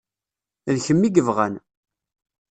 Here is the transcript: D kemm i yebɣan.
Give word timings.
D 0.73 0.75
kemm 0.85 1.01
i 1.07 1.09
yebɣan. 1.11 1.55